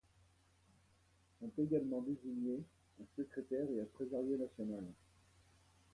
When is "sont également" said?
1.39-2.01